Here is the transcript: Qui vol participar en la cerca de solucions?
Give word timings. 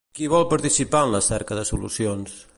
Qui 0.19 0.29
vol 0.33 0.47
participar 0.53 1.03
en 1.09 1.13
la 1.17 1.23
cerca 1.27 1.61
de 1.61 1.69
solucions? 1.73 2.39